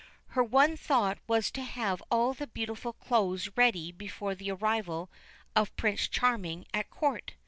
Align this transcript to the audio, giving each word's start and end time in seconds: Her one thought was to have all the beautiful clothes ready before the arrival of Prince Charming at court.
Her 0.29 0.43
one 0.43 0.77
thought 0.77 1.19
was 1.27 1.51
to 1.51 1.61
have 1.61 2.01
all 2.09 2.33
the 2.33 2.47
beautiful 2.47 2.93
clothes 2.93 3.51
ready 3.55 3.91
before 3.91 4.33
the 4.33 4.49
arrival 4.49 5.11
of 5.55 5.75
Prince 5.75 6.07
Charming 6.07 6.65
at 6.73 6.89
court. 6.89 7.35